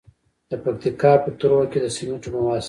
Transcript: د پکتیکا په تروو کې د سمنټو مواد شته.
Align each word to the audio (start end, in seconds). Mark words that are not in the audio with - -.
د 0.49 0.51
پکتیکا 0.63 1.11
په 1.23 1.29
تروو 1.39 1.69
کې 1.71 1.79
د 1.81 1.85
سمنټو 1.95 2.27
مواد 2.33 2.57
شته. 2.59 2.59